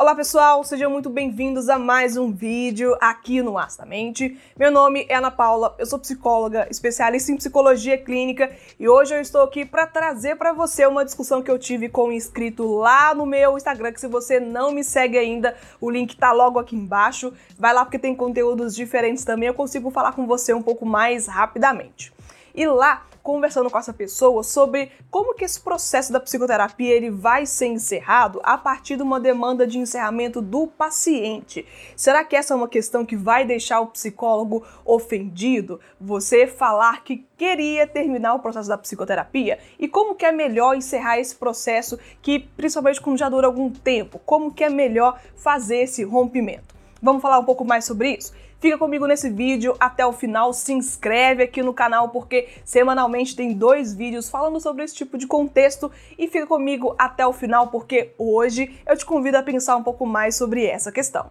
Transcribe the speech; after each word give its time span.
Olá 0.00 0.14
pessoal, 0.14 0.62
sejam 0.62 0.88
muito 0.92 1.10
bem-vindos 1.10 1.68
a 1.68 1.76
mais 1.76 2.16
um 2.16 2.30
vídeo 2.30 2.96
aqui 3.00 3.42
no 3.42 3.58
Astamente. 3.58 4.38
Meu 4.56 4.70
nome 4.70 5.04
é 5.08 5.16
Ana 5.16 5.28
Paula, 5.28 5.74
eu 5.76 5.84
sou 5.86 5.98
psicóloga, 5.98 6.68
especialista 6.70 7.32
em 7.32 7.36
psicologia 7.36 7.98
clínica 7.98 8.48
e 8.78 8.88
hoje 8.88 9.16
eu 9.16 9.20
estou 9.20 9.42
aqui 9.42 9.64
para 9.64 9.88
trazer 9.88 10.36
para 10.36 10.52
você 10.52 10.86
uma 10.86 11.04
discussão 11.04 11.42
que 11.42 11.50
eu 11.50 11.58
tive 11.58 11.88
com 11.88 12.10
um 12.10 12.12
inscrito 12.12 12.64
lá 12.76 13.12
no 13.12 13.26
meu 13.26 13.56
Instagram, 13.56 13.90
que 13.90 14.00
se 14.00 14.06
você 14.06 14.38
não 14.38 14.70
me 14.70 14.84
segue 14.84 15.18
ainda, 15.18 15.56
o 15.80 15.90
link 15.90 16.16
tá 16.16 16.30
logo 16.30 16.60
aqui 16.60 16.76
embaixo. 16.76 17.32
Vai 17.58 17.74
lá 17.74 17.84
porque 17.84 17.98
tem 17.98 18.14
conteúdos 18.14 18.76
diferentes 18.76 19.24
também, 19.24 19.48
eu 19.48 19.54
consigo 19.54 19.90
falar 19.90 20.12
com 20.12 20.28
você 20.28 20.54
um 20.54 20.62
pouco 20.62 20.86
mais 20.86 21.26
rapidamente. 21.26 22.12
E 22.58 22.66
lá 22.66 23.06
conversando 23.22 23.70
com 23.70 23.78
essa 23.78 23.92
pessoa 23.92 24.42
sobre 24.42 24.90
como 25.12 25.32
que 25.32 25.44
esse 25.44 25.60
processo 25.60 26.12
da 26.12 26.18
psicoterapia 26.18 26.92
ele 26.92 27.08
vai 27.08 27.46
ser 27.46 27.66
encerrado 27.66 28.40
a 28.42 28.58
partir 28.58 28.96
de 28.96 29.02
uma 29.04 29.20
demanda 29.20 29.64
de 29.64 29.78
encerramento 29.78 30.42
do 30.42 30.66
paciente. 30.66 31.64
Será 31.94 32.24
que 32.24 32.34
essa 32.34 32.54
é 32.54 32.56
uma 32.56 32.66
questão 32.66 33.06
que 33.06 33.14
vai 33.14 33.44
deixar 33.44 33.78
o 33.78 33.86
psicólogo 33.86 34.66
ofendido? 34.84 35.78
Você 36.00 36.48
falar 36.48 37.04
que 37.04 37.24
queria 37.36 37.86
terminar 37.86 38.34
o 38.34 38.40
processo 38.40 38.68
da 38.68 38.76
psicoterapia 38.76 39.60
e 39.78 39.86
como 39.86 40.16
que 40.16 40.24
é 40.24 40.32
melhor 40.32 40.74
encerrar 40.74 41.20
esse 41.20 41.36
processo 41.36 41.96
que 42.20 42.40
principalmente 42.40 43.00
quando 43.00 43.18
já 43.18 43.28
dura 43.28 43.46
algum 43.46 43.70
tempo, 43.70 44.18
como 44.26 44.52
que 44.52 44.64
é 44.64 44.68
melhor 44.68 45.20
fazer 45.36 45.82
esse 45.82 46.02
rompimento? 46.02 46.74
Vamos 47.00 47.22
falar 47.22 47.38
um 47.38 47.44
pouco 47.44 47.64
mais 47.64 47.84
sobre 47.84 48.16
isso? 48.16 48.32
Fica 48.60 48.76
comigo 48.76 49.06
nesse 49.06 49.30
vídeo 49.30 49.76
até 49.78 50.04
o 50.04 50.12
final, 50.12 50.52
se 50.52 50.72
inscreve 50.72 51.44
aqui 51.44 51.62
no 51.62 51.72
canal 51.72 52.08
porque 52.08 52.48
semanalmente 52.64 53.36
tem 53.36 53.52
dois 53.52 53.94
vídeos 53.94 54.28
falando 54.28 54.60
sobre 54.60 54.82
esse 54.82 54.96
tipo 54.96 55.16
de 55.16 55.28
contexto 55.28 55.92
e 56.18 56.26
fica 56.26 56.44
comigo 56.44 56.92
até 56.98 57.24
o 57.24 57.32
final 57.32 57.68
porque 57.68 58.10
hoje 58.18 58.76
eu 58.84 58.96
te 58.96 59.06
convido 59.06 59.36
a 59.36 59.44
pensar 59.44 59.76
um 59.76 59.84
pouco 59.84 60.04
mais 60.04 60.36
sobre 60.36 60.66
essa 60.66 60.90
questão. 60.90 61.30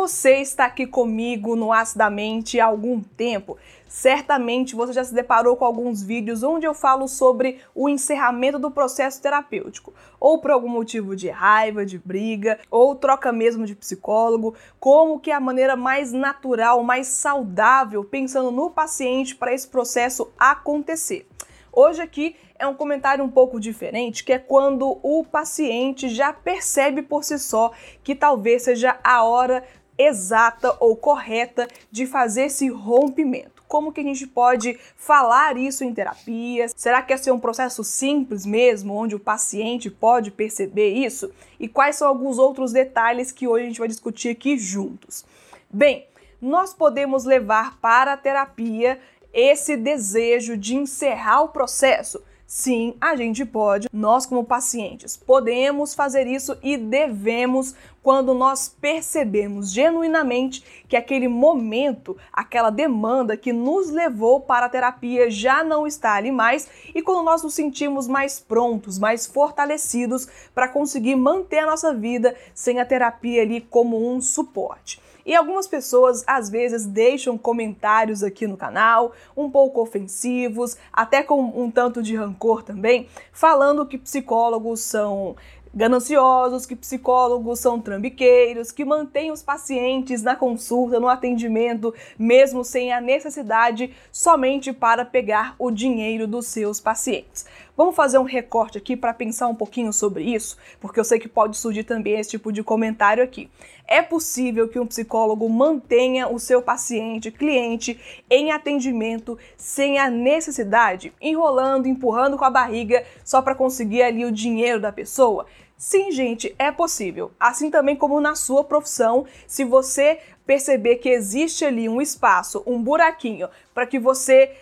Você 0.00 0.38
está 0.40 0.64
aqui 0.64 0.86
comigo 0.86 1.54
no 1.54 1.70
Acidamente 1.70 2.58
há 2.58 2.64
algum 2.64 3.02
tempo, 3.02 3.58
certamente 3.86 4.74
você 4.74 4.94
já 4.94 5.04
se 5.04 5.12
deparou 5.12 5.56
com 5.56 5.64
alguns 5.66 6.02
vídeos 6.02 6.42
onde 6.42 6.66
eu 6.66 6.72
falo 6.72 7.06
sobre 7.06 7.58
o 7.74 7.86
encerramento 7.86 8.58
do 8.58 8.70
processo 8.70 9.20
terapêutico, 9.20 9.92
ou 10.18 10.40
por 10.40 10.52
algum 10.52 10.70
motivo 10.70 11.14
de 11.14 11.28
raiva, 11.28 11.84
de 11.84 11.98
briga, 11.98 12.58
ou 12.70 12.96
troca 12.96 13.30
mesmo 13.30 13.66
de 13.66 13.74
psicólogo, 13.74 14.54
como 14.78 15.20
que 15.20 15.30
é 15.30 15.34
a 15.34 15.40
maneira 15.40 15.76
mais 15.76 16.12
natural, 16.12 16.82
mais 16.82 17.06
saudável, 17.06 18.02
pensando 18.02 18.50
no 18.50 18.70
paciente 18.70 19.36
para 19.36 19.52
esse 19.52 19.68
processo 19.68 20.32
acontecer. 20.38 21.28
Hoje 21.72 22.02
aqui 22.02 22.34
é 22.58 22.66
um 22.66 22.74
comentário 22.74 23.24
um 23.24 23.30
pouco 23.30 23.60
diferente, 23.60 24.24
que 24.24 24.32
é 24.32 24.38
quando 24.38 24.98
o 25.02 25.24
paciente 25.24 26.08
já 26.08 26.32
percebe 26.32 27.00
por 27.00 27.22
si 27.22 27.38
só 27.38 27.70
que 28.02 28.14
talvez 28.14 28.62
seja 28.62 28.98
a 29.04 29.22
hora 29.22 29.64
exata 30.00 30.76
ou 30.80 30.96
correta 30.96 31.68
de 31.90 32.06
fazer 32.06 32.44
esse 32.44 32.68
rompimento. 32.68 33.62
Como 33.68 33.92
que 33.92 34.00
a 34.00 34.04
gente 34.04 34.26
pode 34.26 34.78
falar 34.96 35.56
isso 35.56 35.84
em 35.84 35.94
terapia? 35.94 36.66
Será 36.74 37.02
que 37.02 37.12
é 37.12 37.16
ser 37.16 37.30
um 37.30 37.38
processo 37.38 37.84
simples 37.84 38.44
mesmo, 38.44 38.94
onde 38.94 39.14
o 39.14 39.20
paciente 39.20 39.90
pode 39.90 40.30
perceber 40.30 40.92
isso? 40.92 41.30
E 41.58 41.68
quais 41.68 41.96
são 41.96 42.08
alguns 42.08 42.38
outros 42.38 42.72
detalhes 42.72 43.30
que 43.30 43.46
hoje 43.46 43.64
a 43.64 43.68
gente 43.68 43.78
vai 43.78 43.88
discutir 43.88 44.30
aqui 44.30 44.58
juntos? 44.58 45.24
Bem, 45.70 46.06
nós 46.40 46.74
podemos 46.74 47.24
levar 47.24 47.78
para 47.78 48.14
a 48.14 48.16
terapia 48.16 48.98
esse 49.32 49.76
desejo 49.76 50.56
de 50.56 50.74
encerrar 50.74 51.42
o 51.42 51.48
processo? 51.50 52.20
Sim, 52.52 52.96
a 53.00 53.14
gente 53.14 53.44
pode. 53.44 53.88
Nós, 53.92 54.26
como 54.26 54.42
pacientes, 54.42 55.16
podemos 55.16 55.94
fazer 55.94 56.26
isso 56.26 56.58
e 56.64 56.76
devemos 56.76 57.76
quando 58.02 58.34
nós 58.34 58.68
percebemos 58.68 59.72
genuinamente 59.72 60.84
que 60.88 60.96
aquele 60.96 61.28
momento, 61.28 62.16
aquela 62.32 62.70
demanda 62.70 63.36
que 63.36 63.52
nos 63.52 63.88
levou 63.90 64.40
para 64.40 64.66
a 64.66 64.68
terapia 64.68 65.30
já 65.30 65.62
não 65.62 65.86
está 65.86 66.14
ali 66.14 66.32
mais 66.32 66.68
e 66.92 67.00
quando 67.00 67.24
nós 67.24 67.40
nos 67.44 67.54
sentimos 67.54 68.08
mais 68.08 68.40
prontos, 68.40 68.98
mais 68.98 69.26
fortalecidos 69.26 70.26
para 70.52 70.66
conseguir 70.66 71.14
manter 71.14 71.60
a 71.60 71.66
nossa 71.66 71.94
vida 71.94 72.34
sem 72.52 72.80
a 72.80 72.84
terapia 72.84 73.42
ali 73.42 73.60
como 73.60 74.12
um 74.12 74.20
suporte. 74.20 75.00
E 75.24 75.34
algumas 75.34 75.66
pessoas 75.66 76.24
às 76.26 76.48
vezes 76.50 76.86
deixam 76.86 77.36
comentários 77.36 78.22
aqui 78.22 78.46
no 78.46 78.56
canal, 78.56 79.12
um 79.36 79.50
pouco 79.50 79.80
ofensivos, 79.80 80.76
até 80.92 81.22
com 81.22 81.40
um 81.40 81.70
tanto 81.70 82.02
de 82.02 82.16
rancor 82.16 82.62
também, 82.62 83.08
falando 83.32 83.86
que 83.86 83.98
psicólogos 83.98 84.80
são 84.80 85.36
gananciosos, 85.72 86.66
que 86.66 86.74
psicólogos 86.74 87.60
são 87.60 87.80
trambiqueiros, 87.80 88.72
que 88.72 88.84
mantêm 88.84 89.30
os 89.30 89.42
pacientes 89.42 90.22
na 90.22 90.34
consulta, 90.34 90.98
no 90.98 91.08
atendimento, 91.08 91.94
mesmo 92.18 92.64
sem 92.64 92.92
a 92.92 93.00
necessidade, 93.00 93.94
somente 94.10 94.72
para 94.72 95.04
pegar 95.04 95.54
o 95.58 95.70
dinheiro 95.70 96.26
dos 96.26 96.46
seus 96.46 96.80
pacientes. 96.80 97.46
Vamos 97.76 97.94
fazer 97.94 98.18
um 98.18 98.24
recorte 98.24 98.78
aqui 98.78 98.96
para 98.96 99.14
pensar 99.14 99.46
um 99.48 99.54
pouquinho 99.54 99.92
sobre 99.92 100.24
isso, 100.24 100.56
porque 100.80 100.98
eu 100.98 101.04
sei 101.04 101.18
que 101.18 101.28
pode 101.28 101.56
surgir 101.56 101.84
também 101.84 102.18
esse 102.18 102.30
tipo 102.30 102.52
de 102.52 102.62
comentário 102.62 103.22
aqui. 103.22 103.50
É 103.86 104.02
possível 104.02 104.68
que 104.68 104.78
um 104.78 104.86
psicólogo 104.86 105.48
mantenha 105.48 106.28
o 106.28 106.38
seu 106.38 106.62
paciente, 106.62 107.30
cliente, 107.30 107.98
em 108.28 108.52
atendimento 108.52 109.38
sem 109.56 109.98
a 109.98 110.10
necessidade, 110.10 111.12
enrolando, 111.20 111.86
empurrando 111.86 112.36
com 112.36 112.44
a 112.44 112.50
barriga 112.50 113.04
só 113.24 113.42
para 113.42 113.54
conseguir 113.54 114.02
ali 114.02 114.24
o 114.24 114.32
dinheiro 114.32 114.80
da 114.80 114.92
pessoa? 114.92 115.46
Sim, 115.76 116.12
gente, 116.12 116.54
é 116.58 116.70
possível. 116.70 117.32
Assim 117.40 117.70
também 117.70 117.96
como 117.96 118.20
na 118.20 118.34
sua 118.34 118.62
profissão, 118.62 119.24
se 119.46 119.64
você 119.64 120.18
perceber 120.44 120.96
que 120.96 121.08
existe 121.08 121.64
ali 121.64 121.88
um 121.88 122.02
espaço, 122.02 122.62
um 122.66 122.82
buraquinho 122.82 123.48
para 123.72 123.86
que 123.86 123.98
você 123.98 124.52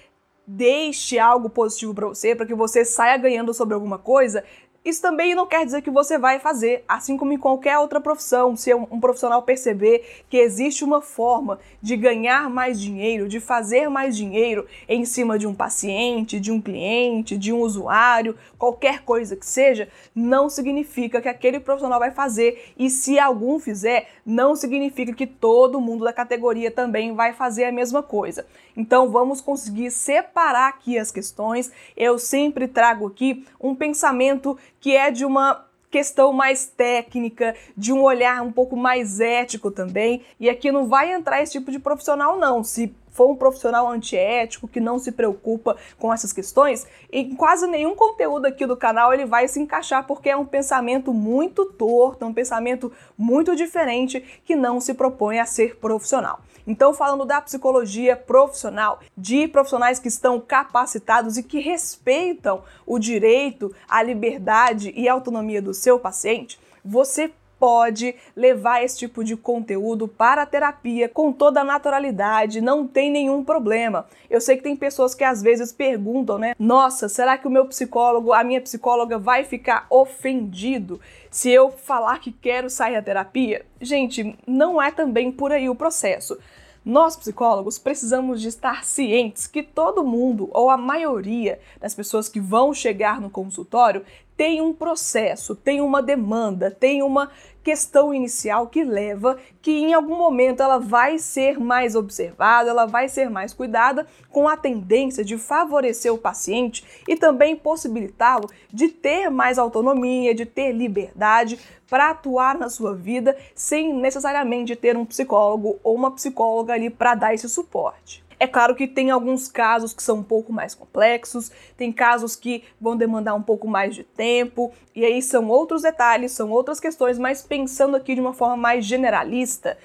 deixe 0.51 1.19
algo 1.19 1.51
positivo 1.51 1.93
para 1.93 2.07
você, 2.07 2.35
para 2.35 2.47
que 2.47 2.55
você 2.55 2.83
saia 2.83 3.19
ganhando 3.19 3.53
sobre 3.53 3.75
alguma 3.75 3.99
coisa, 3.99 4.43
isso 4.89 5.03
também 5.03 5.35
não 5.35 5.47
quer 5.47 5.67
dizer 5.67 5.83
que 5.83 5.91
você 5.91 6.17
vai 6.17 6.39
fazer, 6.39 6.83
assim 6.89 7.19
como 7.19 7.31
em 7.31 7.37
qualquer 7.37 7.79
outra 7.79 8.01
profissão. 8.01 8.57
Se 8.57 8.73
um 8.73 8.99
profissional 8.99 9.43
perceber 9.43 10.25
que 10.31 10.39
existe 10.39 10.83
uma 10.83 11.03
forma 11.03 11.61
de 11.83 11.95
ganhar 11.95 12.49
mais 12.49 12.81
dinheiro, 12.81 13.29
de 13.29 13.39
fazer 13.39 13.91
mais 13.91 14.17
dinheiro 14.17 14.67
em 14.89 15.05
cima 15.05 15.39
de 15.39 15.47
um 15.47 15.55
paciente, 15.55 16.41
de 16.41 16.51
um 16.51 16.59
cliente, 16.59 17.37
de 17.37 17.53
um 17.53 17.61
usuário, 17.61 18.35
qualquer 18.59 19.03
coisa 19.03 19.37
que 19.37 19.45
seja, 19.45 19.89
não 20.15 20.49
significa 20.49 21.21
que 21.21 21.29
aquele 21.29 21.61
profissional 21.61 21.99
vai 21.99 22.11
fazer. 22.11 22.73
E 22.79 22.89
se 22.89 23.19
algum 23.19 23.59
fizer, 23.59 24.09
não 24.25 24.57
significa 24.57 25.13
que 25.13 25.27
todo 25.27 25.83
mundo 25.83 26.05
da 26.05 26.15
categoria 26.15 26.71
também 26.71 27.15
vai 27.15 27.35
fazer 27.35 27.65
a 27.65 27.73
mesma 27.73 28.03
coisa. 28.03 28.47
Então 28.75 29.11
vamos 29.11 29.41
conseguir 29.41 29.91
separar 29.91 30.69
aqui 30.69 30.99
as 30.99 31.11
questões. 31.11 31.71
Eu 31.95 32.19
sempre 32.19 32.67
trago 32.67 33.07
aqui 33.09 33.45
um 33.61 33.75
pensamento 33.75 34.57
que 34.81 34.97
é 34.97 35.11
de 35.11 35.25
uma 35.25 35.67
questão 35.91 36.33
mais 36.33 36.67
técnica, 36.67 37.55
de 37.77 37.93
um 37.93 38.03
olhar 38.03 38.43
um 38.43 38.53
pouco 38.53 38.77
mais 38.77 39.21
ético 39.21 39.71
também. 39.71 40.23
E 40.39 40.49
aqui 40.49 40.71
não 40.71 40.87
vai 40.87 41.13
entrar 41.13 41.43
esse 41.43 41.53
tipo 41.53 41.71
de 41.71 41.79
profissional, 41.79 42.39
não. 42.39 42.63
Se 42.63 42.95
for 43.19 43.29
um 43.29 43.35
profissional 43.35 43.89
antiético 43.89 44.69
que 44.69 44.79
não 44.79 44.97
se 44.97 45.11
preocupa 45.11 45.77
com 45.99 46.15
essas 46.15 46.33
questões, 46.33 46.87
em 47.11 47.35
quase 47.35 47.67
nenhum 47.67 47.97
conteúdo 47.97 48.47
aqui 48.47 48.65
do 48.65 48.77
canal 48.77 49.13
ele 49.13 49.27
vai 49.27 49.49
se 49.49 49.59
encaixar 49.59 50.07
porque 50.07 50.31
é 50.31 50.37
um 50.37 50.47
pensamento 50.47 51.13
muito 51.13 51.67
torto, 51.67 52.25
um 52.25 52.33
pensamento 52.33 52.93
muito 53.19 53.57
diferente 53.57 54.21
que 54.45 54.55
não 54.55 54.81
se 54.81 54.95
propõe 54.95 55.41
a 55.41 55.47
ser 55.47 55.79
profissional. 55.79 56.39
Então, 56.65 56.95
falando 56.95 57.25
da 57.25 57.41
psicologia 57.41 58.15
profissional, 58.15 59.01
de 59.17 59.49
profissionais 59.49 59.99
que 59.99 60.07
estão 60.07 60.39
capacitados 60.39 61.37
e 61.37 61.43
que 61.43 61.59
respeitam 61.59 62.63
o 62.87 63.01
direito 63.01 63.75
à 63.89 64.01
liberdade 64.01 64.93
e 64.95 65.09
autonomia 65.09 65.61
do 65.61 65.75
seu 65.75 65.99
paciente, 65.99 66.61
você 66.85 67.33
pode 67.59 68.15
levar 68.37 68.83
esse 68.83 68.99
tipo 68.99 69.25
de 69.25 69.37
conteúdo 69.37 70.07
para 70.07 70.43
a 70.43 70.47
terapia 70.47 71.09
com 71.09 71.33
toda 71.33 71.61
a 71.61 71.65
naturalidade, 71.65 72.61
não 72.61 72.87
tem 72.87 73.11
nenhum 73.11 73.45
problema. 73.45 74.07
Eu 74.31 74.41
sei 74.41 74.57
que 74.57 74.63
tem 74.63 74.77
pessoas 74.77 75.15
que 75.15 75.25
às 75.25 75.43
vezes 75.43 75.73
perguntam, 75.73 76.39
né? 76.39 76.55
Nossa, 76.59 77.09
será 77.09 77.37
que 77.37 77.47
o 77.47 77.51
meu 77.51 77.67
psicólogo, 77.67 78.33
a 78.33 78.45
minha 78.45 78.61
psicóloga 78.61 79.19
vai 79.19 79.45
ficar 79.45 79.87
ofendido 79.91 81.01
se 81.31 81.51
eu 81.51 81.71
falar 81.71 82.21
que 82.21 82.33
quero 82.33 82.71
sair 82.71 82.95
da 82.95 83.03
terapia? 83.03 83.65
Gente, 83.81 84.37
não 84.47 84.81
é 84.81 84.91
também 84.91 85.33
por 85.33 85.53
aí 85.53 85.69
o 85.69 85.75
processo. 85.75 86.39
Nós, 86.85 87.17
psicólogos, 87.17 87.79
precisamos 87.79 88.41
de 88.41 88.49
estar 88.49 88.83
cientes 88.83 89.47
que 89.47 89.63
todo 89.63 90.03
mundo, 90.03 90.49
ou 90.53 90.71
a 90.71 90.77
maioria 90.79 91.61
das 91.79 91.95
pessoas 91.95 92.31
que 92.31 92.41
vão 92.41 92.73
chegar 92.73 93.21
no 93.21 93.29
consultório, 93.29 94.05
tem 94.39 94.61
um 94.61 94.73
processo, 94.73 95.57
tem 95.57 95.81
uma 95.81 96.01
demanda, 96.01 96.71
tem 96.71 97.03
uma 97.03 97.29
questão 97.65 98.15
inicial 98.15 98.69
que 98.69 98.85
leva 98.85 99.37
que 99.61 99.73
em 99.73 99.93
algum 99.93 100.17
momento 100.17 100.63
ela 100.63 100.79
vai 100.79 101.19
ser 101.19 101.59
mais 101.59 101.97
observada, 101.97 102.71
ela 102.71 102.87
vai 102.87 103.09
ser 103.09 103.29
mais 103.29 103.53
cuidada, 103.53 104.07
com 104.31 104.47
a 104.47 104.57
tendência 104.57 105.25
de 105.25 105.37
favorecer 105.37 106.15
o 106.15 106.17
paciente 106.17 106.85
e 107.09 107.17
também 107.17 107.57
possibilitá-lo 107.57 108.49
de 108.73 108.87
ter 108.87 109.29
mais 109.29 109.59
autonomia, 109.59 110.33
de 110.33 110.47
ter 110.47 110.71
liberdade 110.71 111.59
para 111.91 112.11
atuar 112.11 112.57
na 112.57 112.69
sua 112.69 112.95
vida 112.95 113.37
sem 113.57 113.93
necessariamente 113.93 114.77
ter 114.77 114.97
um 114.97 115.05
psicólogo 115.05 115.81
ou 115.83 115.97
uma 115.97 116.13
psicóloga 116.13 116.75
ali 116.75 116.91
para 116.91 117.17
dar 117.17 117.35
esse 117.35 117.49
suporte. 117.49 118.28
É 118.41 118.47
claro 118.47 118.75
que 118.75 118.87
tem 118.87 119.11
alguns 119.11 119.49
casos 119.49 119.93
que 119.93 120.03
são 120.03 120.19
um 120.19 120.23
pouco 120.23 120.53
mais 120.53 120.75
complexos, 120.75 121.51
tem 121.77 121.93
casos 121.93 122.37
que 122.37 122.63
vão 122.81 122.97
demandar 122.97 123.35
um 123.35 123.43
pouco 123.43 123.67
mais 123.67 123.95
de 123.95 124.05
tempo, 124.05 124.73
e 124.95 125.05
aí 125.05 125.21
são 125.21 125.49
outros 125.49 125.83
detalhes, 125.83 126.33
são 126.33 126.51
outras 126.51 126.79
questões, 126.79 127.19
mas 127.19 127.43
pensando 127.43 127.97
aqui 127.97 128.15
de 128.15 128.21
uma 128.21 128.33
forma 128.33 128.57
mais 128.57 128.85
generalista, 128.85 129.77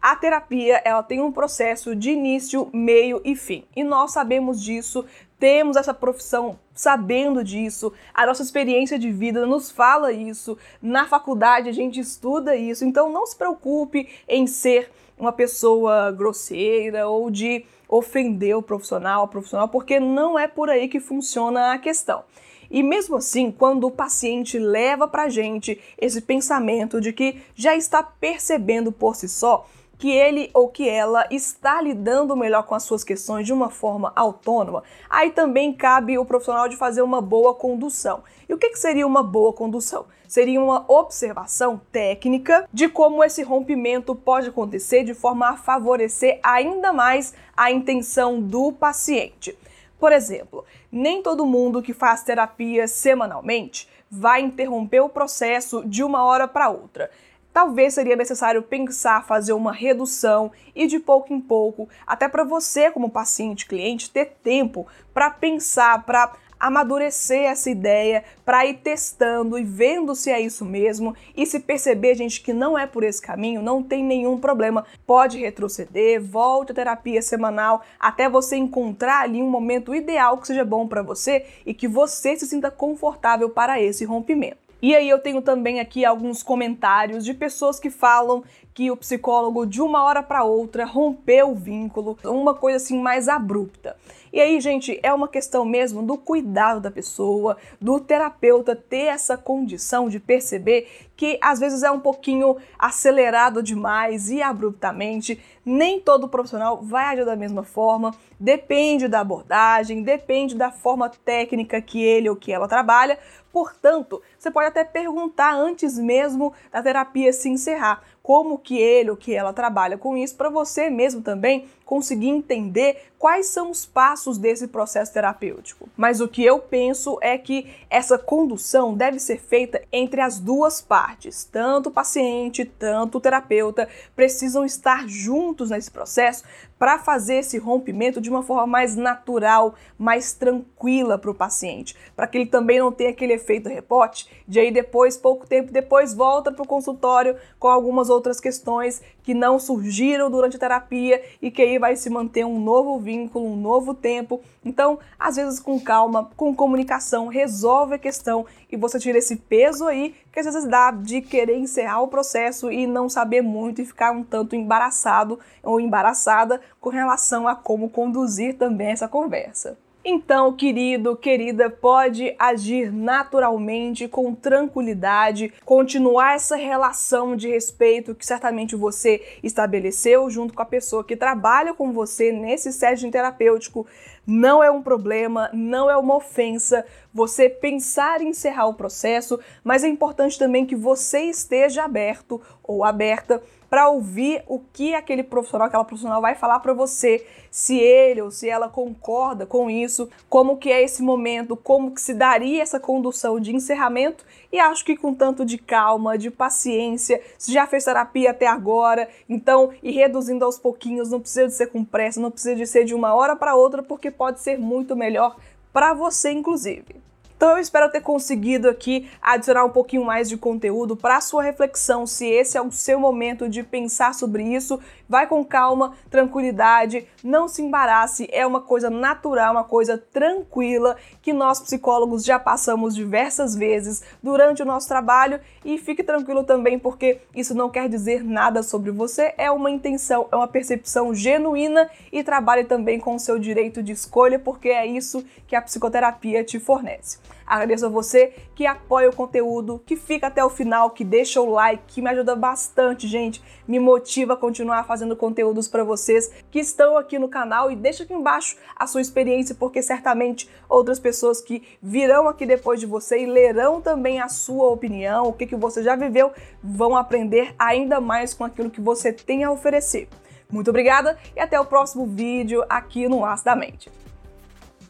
a 0.00 0.14
terapia 0.16 0.80
ela 0.84 1.02
tem 1.02 1.20
um 1.20 1.32
processo 1.32 1.94
de 1.94 2.10
início, 2.10 2.70
meio 2.72 3.20
e 3.24 3.34
fim. 3.34 3.64
E 3.74 3.82
nós 3.82 4.12
sabemos 4.12 4.62
disso, 4.62 5.04
temos 5.38 5.76
essa 5.76 5.92
profissão 5.92 6.58
sabendo 6.72 7.42
disso, 7.42 7.92
a 8.14 8.24
nossa 8.24 8.42
experiência 8.42 8.98
de 8.98 9.10
vida 9.10 9.44
nos 9.44 9.70
fala 9.70 10.12
isso, 10.12 10.56
na 10.80 11.06
faculdade 11.06 11.68
a 11.68 11.72
gente 11.72 11.98
estuda 11.98 12.56
isso, 12.56 12.84
então 12.84 13.12
não 13.12 13.26
se 13.26 13.36
preocupe 13.36 14.08
em 14.28 14.46
ser 14.46 14.90
uma 15.18 15.32
pessoa 15.32 16.12
grosseira 16.12 17.08
ou 17.08 17.30
de 17.30 17.64
ofender 17.88 18.56
o 18.56 18.62
profissional, 18.62 19.24
a 19.24 19.28
profissional, 19.28 19.68
porque 19.68 19.98
não 19.98 20.38
é 20.38 20.46
por 20.46 20.68
aí 20.68 20.88
que 20.88 21.00
funciona 21.00 21.72
a 21.72 21.78
questão. 21.78 22.22
E 22.70 22.82
mesmo 22.82 23.16
assim, 23.16 23.50
quando 23.50 23.86
o 23.86 23.90
paciente 23.90 24.58
leva 24.58 25.08
para 25.08 25.28
gente 25.28 25.80
esse 25.96 26.20
pensamento 26.20 27.00
de 27.00 27.12
que 27.12 27.40
já 27.54 27.74
está 27.74 28.02
percebendo 28.02 28.92
por 28.92 29.16
si 29.16 29.28
só 29.28 29.66
que 29.98 30.10
ele 30.10 30.48
ou 30.54 30.68
que 30.68 30.88
ela 30.88 31.26
está 31.30 31.82
lidando 31.82 32.36
melhor 32.36 32.62
com 32.62 32.74
as 32.74 32.84
suas 32.84 33.02
questões 33.02 33.44
de 33.44 33.52
uma 33.52 33.68
forma 33.68 34.12
autônoma, 34.14 34.84
aí 35.10 35.32
também 35.32 35.72
cabe 35.72 36.16
o 36.16 36.24
profissional 36.24 36.68
de 36.68 36.76
fazer 36.76 37.02
uma 37.02 37.20
boa 37.20 37.52
condução. 37.52 38.22
E 38.48 38.54
o 38.54 38.58
que, 38.58 38.70
que 38.70 38.78
seria 38.78 39.06
uma 39.06 39.22
boa 39.22 39.52
condução? 39.52 40.06
Seria 40.28 40.62
uma 40.62 40.84
observação 40.86 41.80
técnica 41.90 42.68
de 42.72 42.88
como 42.88 43.24
esse 43.24 43.42
rompimento 43.42 44.14
pode 44.14 44.48
acontecer 44.48 45.02
de 45.02 45.14
forma 45.14 45.48
a 45.48 45.56
favorecer 45.56 46.38
ainda 46.42 46.92
mais 46.92 47.34
a 47.56 47.70
intenção 47.72 48.40
do 48.40 48.72
paciente. 48.72 49.58
Por 49.98 50.12
exemplo, 50.12 50.64
nem 50.92 51.22
todo 51.22 51.44
mundo 51.44 51.82
que 51.82 51.92
faz 51.92 52.22
terapia 52.22 52.86
semanalmente 52.86 53.88
vai 54.08 54.40
interromper 54.40 55.00
o 55.00 55.08
processo 55.08 55.84
de 55.84 56.04
uma 56.04 56.24
hora 56.24 56.46
para 56.46 56.70
outra 56.70 57.10
talvez 57.58 57.94
seria 57.94 58.14
necessário 58.14 58.62
pensar, 58.62 59.26
fazer 59.26 59.52
uma 59.52 59.72
redução 59.72 60.52
e 60.76 60.86
de 60.86 61.00
pouco 61.00 61.34
em 61.34 61.40
pouco, 61.40 61.88
até 62.06 62.28
para 62.28 62.44
você 62.44 62.88
como 62.88 63.10
paciente, 63.10 63.66
cliente, 63.66 64.12
ter 64.12 64.26
tempo 64.44 64.86
para 65.12 65.28
pensar, 65.28 66.06
para 66.06 66.34
amadurecer 66.60 67.50
essa 67.50 67.68
ideia, 67.68 68.22
para 68.44 68.64
ir 68.64 68.74
testando 68.74 69.58
e 69.58 69.64
vendo 69.64 70.14
se 70.14 70.30
é 70.30 70.40
isso 70.40 70.64
mesmo. 70.64 71.16
E 71.36 71.44
se 71.44 71.58
perceber, 71.58 72.14
gente, 72.14 72.40
que 72.42 72.52
não 72.52 72.78
é 72.78 72.86
por 72.86 73.02
esse 73.02 73.20
caminho, 73.20 73.60
não 73.60 73.82
tem 73.82 74.04
nenhum 74.04 74.38
problema. 74.38 74.86
Pode 75.04 75.36
retroceder, 75.36 76.22
volte 76.22 76.70
à 76.70 76.74
terapia 76.76 77.20
semanal 77.20 77.82
até 77.98 78.28
você 78.28 78.54
encontrar 78.54 79.22
ali 79.22 79.42
um 79.42 79.50
momento 79.50 79.92
ideal 79.92 80.38
que 80.38 80.46
seja 80.46 80.64
bom 80.64 80.86
para 80.86 81.02
você 81.02 81.44
e 81.66 81.74
que 81.74 81.88
você 81.88 82.36
se 82.36 82.46
sinta 82.46 82.70
confortável 82.70 83.50
para 83.50 83.82
esse 83.82 84.04
rompimento. 84.04 84.67
E 84.80 84.94
aí 84.94 85.08
eu 85.08 85.18
tenho 85.18 85.42
também 85.42 85.80
aqui 85.80 86.04
alguns 86.04 86.42
comentários 86.42 87.24
de 87.24 87.34
pessoas 87.34 87.80
que 87.80 87.90
falam 87.90 88.44
que 88.72 88.92
o 88.92 88.96
psicólogo 88.96 89.66
de 89.66 89.82
uma 89.82 90.04
hora 90.04 90.22
para 90.22 90.44
outra 90.44 90.84
rompeu 90.84 91.50
o 91.50 91.54
vínculo, 91.56 92.16
uma 92.24 92.54
coisa 92.54 92.76
assim 92.76 93.00
mais 93.00 93.28
abrupta. 93.28 93.96
E 94.32 94.40
aí, 94.40 94.60
gente, 94.60 95.00
é 95.02 95.12
uma 95.12 95.26
questão 95.26 95.64
mesmo 95.64 96.02
do 96.02 96.16
cuidado 96.16 96.80
da 96.80 96.90
pessoa, 96.90 97.56
do 97.80 97.98
terapeuta 97.98 98.76
ter 98.76 99.06
essa 99.06 99.36
condição 99.36 100.08
de 100.08 100.20
perceber 100.20 100.86
que 101.16 101.38
às 101.42 101.58
vezes 101.58 101.82
é 101.82 101.90
um 101.90 101.98
pouquinho 101.98 102.56
acelerado 102.78 103.62
demais 103.64 104.30
e 104.30 104.40
abruptamente. 104.40 105.40
Nem 105.64 105.98
todo 105.98 106.28
profissional 106.28 106.80
vai 106.80 107.06
agir 107.06 107.24
da 107.24 107.34
mesma 107.34 107.64
forma, 107.64 108.14
depende 108.38 109.08
da 109.08 109.20
abordagem, 109.20 110.02
depende 110.02 110.54
da 110.54 110.70
forma 110.70 111.10
técnica 111.10 111.80
que 111.82 112.00
ele 112.00 112.30
ou 112.30 112.36
que 112.36 112.52
ela 112.52 112.68
trabalha. 112.68 113.18
Portanto, 113.52 114.22
você 114.38 114.50
pode 114.50 114.66
até 114.68 114.84
perguntar 114.84 115.54
antes 115.54 115.98
mesmo 115.98 116.52
da 116.70 116.82
terapia 116.82 117.32
se 117.32 117.48
encerrar 117.48 118.02
como 118.28 118.58
que 118.58 118.76
ele 118.76 119.08
ou 119.08 119.16
que 119.16 119.34
ela 119.34 119.54
trabalha 119.54 119.96
com 119.96 120.14
isso 120.14 120.36
para 120.36 120.50
você 120.50 120.90
mesmo 120.90 121.22
também 121.22 121.64
conseguir 121.82 122.28
entender 122.28 123.08
quais 123.18 123.46
são 123.46 123.70
os 123.70 123.86
passos 123.86 124.36
desse 124.36 124.68
processo 124.68 125.10
terapêutico. 125.10 125.88
Mas 125.96 126.20
o 126.20 126.28
que 126.28 126.44
eu 126.44 126.58
penso 126.58 127.18
é 127.22 127.38
que 127.38 127.66
essa 127.88 128.18
condução 128.18 128.92
deve 128.92 129.18
ser 129.18 129.40
feita 129.40 129.80
entre 129.90 130.20
as 130.20 130.38
duas 130.38 130.82
partes, 130.82 131.44
tanto 131.44 131.88
o 131.88 131.90
paciente, 131.90 132.66
tanto 132.66 133.16
o 133.16 133.20
terapeuta 133.22 133.88
precisam 134.14 134.66
estar 134.66 135.08
juntos 135.08 135.70
nesse 135.70 135.90
processo 135.90 136.44
para 136.78 136.98
fazer 136.98 137.36
esse 137.36 137.56
rompimento 137.58 138.20
de 138.20 138.28
uma 138.30 138.42
forma 138.42 138.66
mais 138.66 138.94
natural, 138.94 139.74
mais 139.98 140.32
tranquila 140.34 141.18
para 141.18 141.30
o 141.30 141.34
paciente, 141.34 141.96
para 142.14 142.26
que 142.26 142.38
ele 142.38 142.46
também 142.46 142.78
não 142.78 142.92
tenha 142.92 143.10
aquele 143.10 143.32
efeito 143.32 143.68
repote 143.68 144.28
de 144.46 144.60
aí 144.60 144.70
depois, 144.70 145.16
pouco 145.16 145.46
tempo 145.46 145.72
depois, 145.72 146.14
volta 146.14 146.52
para 146.52 146.62
o 146.62 146.68
consultório 146.68 147.36
com 147.58 147.66
algumas 147.66 148.10
outras 148.18 148.40
questões 148.40 149.00
que 149.22 149.32
não 149.32 149.58
surgiram 149.58 150.30
durante 150.30 150.56
a 150.56 150.60
terapia 150.60 151.22
e 151.40 151.50
que 151.50 151.62
aí 151.62 151.78
vai 151.78 151.96
se 151.96 152.10
manter 152.10 152.44
um 152.44 152.60
novo 152.60 152.98
vínculo, 152.98 153.46
um 153.46 153.56
novo 153.56 153.94
tempo. 153.94 154.40
Então, 154.64 154.98
às 155.18 155.36
vezes 155.36 155.58
com 155.58 155.80
calma, 155.80 156.30
com 156.36 156.54
comunicação, 156.54 157.28
resolve 157.28 157.94
a 157.94 157.98
questão 157.98 158.44
e 158.70 158.76
você 158.76 158.98
tira 158.98 159.18
esse 159.18 159.36
peso 159.36 159.86
aí 159.86 160.14
que 160.32 160.40
às 160.40 160.46
vezes 160.46 160.68
dá 160.68 160.90
de 160.90 161.20
querer 161.20 161.56
encerrar 161.56 162.02
o 162.02 162.08
processo 162.08 162.70
e 162.70 162.86
não 162.86 163.08
saber 163.08 163.40
muito 163.40 163.80
e 163.80 163.86
ficar 163.86 164.12
um 164.12 164.22
tanto 164.22 164.54
embaraçado 164.54 165.38
ou 165.62 165.80
embaraçada 165.80 166.60
com 166.80 166.90
relação 166.90 167.48
a 167.48 167.56
como 167.56 167.88
conduzir 167.88 168.56
também 168.56 168.88
essa 168.88 169.08
conversa. 169.08 169.78
Então, 170.04 170.52
querido, 170.52 171.16
querida, 171.16 171.68
pode 171.68 172.34
agir 172.38 172.92
naturalmente, 172.92 174.06
com 174.08 174.34
tranquilidade, 174.34 175.52
continuar 175.64 176.36
essa 176.36 176.56
relação 176.56 177.36
de 177.36 177.48
respeito 177.48 178.14
que 178.14 178.24
certamente 178.24 178.76
você 178.76 179.20
estabeleceu 179.42 180.30
junto 180.30 180.54
com 180.54 180.62
a 180.62 180.66
pessoa 180.66 181.04
que 181.04 181.16
trabalha 181.16 181.74
com 181.74 181.92
você 181.92 182.32
nesse 182.32 182.72
setting 182.72 183.10
terapêutico. 183.10 183.86
Não 184.30 184.62
é 184.62 184.70
um 184.70 184.82
problema, 184.82 185.48
não 185.54 185.88
é 185.88 185.96
uma 185.96 186.14
ofensa 186.14 186.84
você 187.14 187.48
pensar 187.48 188.20
em 188.20 188.28
encerrar 188.28 188.66
o 188.66 188.74
processo, 188.74 189.40
mas 189.64 189.82
é 189.82 189.88
importante 189.88 190.38
também 190.38 190.66
que 190.66 190.76
você 190.76 191.22
esteja 191.22 191.84
aberto 191.84 192.38
ou 192.62 192.84
aberta 192.84 193.42
para 193.70 193.88
ouvir 193.88 194.42
o 194.46 194.58
que 194.58 194.94
aquele 194.94 195.22
profissional, 195.22 195.66
aquela 195.66 195.84
profissional 195.84 196.20
vai 196.20 196.34
falar 196.34 196.60
para 196.60 196.74
você, 196.74 197.26
se 197.50 197.78
ele 197.78 198.20
ou 198.20 198.30
se 198.30 198.50
ela 198.50 198.68
concorda 198.68 199.46
com 199.46 199.70
isso, 199.70 200.10
como 200.28 200.58
que 200.58 200.70
é 200.70 200.82
esse 200.82 201.02
momento, 201.02 201.56
como 201.56 201.92
que 201.92 202.00
se 202.00 202.12
daria 202.12 202.62
essa 202.62 202.78
condução 202.78 203.40
de 203.40 203.56
encerramento 203.56 204.26
e 204.52 204.58
acho 204.58 204.84
que 204.84 204.96
com 204.96 205.14
tanto 205.14 205.44
de 205.44 205.58
calma, 205.58 206.16
de 206.16 206.30
paciência, 206.30 207.20
se 207.36 207.52
já 207.52 207.66
fez 207.66 207.84
terapia 207.84 208.30
até 208.30 208.46
agora, 208.46 209.08
então 209.28 209.70
ir 209.82 209.92
reduzindo 209.92 210.44
aos 210.44 210.58
pouquinhos, 210.58 211.10
não 211.10 211.20
precisa 211.20 211.46
de 211.46 211.52
ser 211.52 211.66
com 211.66 211.84
pressa, 211.84 212.20
não 212.20 212.30
precisa 212.30 212.54
de 212.54 212.66
ser 212.66 212.84
de 212.84 212.94
uma 212.94 213.14
hora 213.14 213.36
para 213.36 213.54
outra, 213.54 213.82
porque 213.82 214.10
pode 214.10 214.40
ser 214.40 214.58
muito 214.58 214.96
melhor 214.96 215.36
para 215.72 215.92
você 215.92 216.30
inclusive. 216.30 216.96
Então 217.38 217.50
eu 217.52 217.58
espero 217.58 217.88
ter 217.88 218.00
conseguido 218.00 218.68
aqui 218.68 219.08
adicionar 219.22 219.64
um 219.64 219.70
pouquinho 219.70 220.04
mais 220.04 220.28
de 220.28 220.36
conteúdo 220.36 220.96
para 220.96 221.20
sua 221.20 221.40
reflexão, 221.40 222.04
se 222.04 222.26
esse 222.26 222.58
é 222.58 222.60
o 222.60 222.72
seu 222.72 222.98
momento 222.98 223.48
de 223.48 223.62
pensar 223.62 224.12
sobre 224.12 224.42
isso. 224.42 224.80
Vai 225.08 225.28
com 225.28 225.44
calma, 225.44 225.94
tranquilidade, 226.10 227.06
não 227.22 227.46
se 227.46 227.62
embarace, 227.62 228.28
é 228.32 228.44
uma 228.44 228.60
coisa 228.60 228.90
natural, 228.90 229.52
uma 229.52 229.62
coisa 229.62 229.96
tranquila 229.96 230.96
que 231.22 231.32
nós 231.32 231.60
psicólogos 231.60 232.24
já 232.24 232.40
passamos 232.40 232.92
diversas 232.92 233.54
vezes 233.54 234.02
durante 234.20 234.60
o 234.60 234.66
nosso 234.66 234.88
trabalho 234.88 235.40
e 235.64 235.78
fique 235.78 236.02
tranquilo 236.02 236.42
também 236.42 236.76
porque 236.76 237.20
isso 237.36 237.54
não 237.54 237.70
quer 237.70 237.88
dizer 237.88 238.24
nada 238.24 238.64
sobre 238.64 238.90
você, 238.90 239.32
é 239.38 239.48
uma 239.48 239.70
intenção, 239.70 240.26
é 240.32 240.34
uma 240.34 240.48
percepção 240.48 241.14
genuína 241.14 241.88
e 242.10 242.24
trabalhe 242.24 242.64
também 242.64 242.98
com 242.98 243.14
o 243.14 243.20
seu 243.20 243.38
direito 243.38 243.80
de 243.80 243.92
escolha 243.92 244.40
porque 244.40 244.70
é 244.70 244.84
isso 244.84 245.24
que 245.46 245.54
a 245.54 245.62
psicoterapia 245.62 246.42
te 246.42 246.58
fornece. 246.58 247.27
Agradeço 247.46 247.86
a 247.86 247.88
você 247.88 248.34
que 248.54 248.66
apoia 248.66 249.08
o 249.08 249.14
conteúdo, 249.14 249.82
que 249.86 249.96
fica 249.96 250.26
até 250.26 250.44
o 250.44 250.50
final, 250.50 250.90
que 250.90 251.02
deixa 251.02 251.40
o 251.40 251.50
like, 251.50 251.82
que 251.86 252.02
me 252.02 252.10
ajuda 252.10 252.36
bastante, 252.36 253.08
gente. 253.08 253.42
Me 253.66 253.78
motiva 253.78 254.34
a 254.34 254.36
continuar 254.36 254.84
fazendo 254.84 255.16
conteúdos 255.16 255.66
para 255.66 255.82
vocês 255.82 256.30
que 256.50 256.58
estão 256.58 256.96
aqui 256.96 257.18
no 257.18 257.28
canal 257.28 257.70
e 257.70 257.76
deixa 257.76 258.02
aqui 258.04 258.12
embaixo 258.12 258.56
a 258.76 258.86
sua 258.86 259.00
experiência, 259.00 259.54
porque 259.54 259.82
certamente 259.82 260.48
outras 260.68 260.98
pessoas 260.98 261.40
que 261.40 261.62
virão 261.82 262.28
aqui 262.28 262.44
depois 262.44 262.80
de 262.80 262.86
você 262.86 263.22
e 263.22 263.26
lerão 263.26 263.80
também 263.80 264.20
a 264.20 264.28
sua 264.28 264.68
opinião, 264.68 265.26
o 265.26 265.32
que, 265.32 265.46
que 265.46 265.56
você 265.56 265.82
já 265.82 265.96
viveu, 265.96 266.32
vão 266.62 266.96
aprender 266.96 267.54
ainda 267.58 268.00
mais 268.00 268.34
com 268.34 268.44
aquilo 268.44 268.70
que 268.70 268.80
você 268.80 269.12
tem 269.12 269.44
a 269.44 269.50
oferecer. 269.50 270.08
Muito 270.50 270.68
obrigada 270.70 271.18
e 271.36 271.40
até 271.40 271.60
o 271.60 271.64
próximo 271.64 272.06
vídeo 272.06 272.64
aqui 272.68 273.08
no 273.08 273.24
As 273.24 273.42
da 273.42 273.54
Mente. 273.54 273.90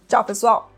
Tchau, 0.07 0.25
pessoal! 0.25 0.78